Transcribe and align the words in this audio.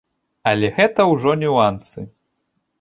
Але 0.51 0.71
гэта 0.77 1.07
ўжо 1.13 1.37
нюансы. 1.45 2.09